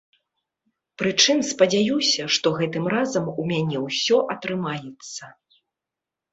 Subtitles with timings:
[1.01, 5.33] Прычым, спадзяюся, што гэтым разам у мяне ўсё атрымаецца.